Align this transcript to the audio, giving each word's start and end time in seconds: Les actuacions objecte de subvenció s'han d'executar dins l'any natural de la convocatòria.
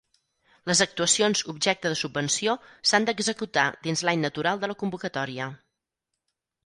Les 0.69 0.79
actuacions 0.85 1.43
objecte 1.53 1.91
de 1.91 1.99
subvenció 1.99 2.55
s'han 2.93 3.05
d'executar 3.09 3.67
dins 3.89 4.03
l'any 4.09 4.25
natural 4.27 4.63
de 4.65 4.71
la 4.73 4.77
convocatòria. 4.85 5.51